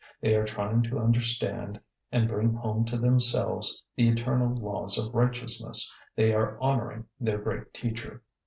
[0.19, 1.79] They are trying to understand
[2.11, 7.71] and bring home to themselves the eternal laws of righteousness; they are honouring their great
[7.71, 8.23] teacher.